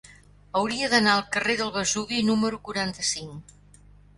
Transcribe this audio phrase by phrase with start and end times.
[0.61, 3.57] Hauria d'anar al carrer del Vesuvi número quaranta-cinc.